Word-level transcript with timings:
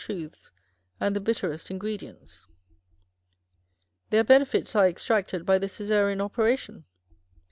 truths 0.03 0.49
and 0.99 1.15
the 1.15 1.19
bitterest 1.19 1.69
ingredients. 1.69 2.47
Their 4.09 4.23
benefits 4.23 4.75
are 4.75 4.87
extracted 4.89 5.45
by 5.45 5.59
the 5.59 5.67
Cassarean 5.67 6.19
operation. 6.21 6.85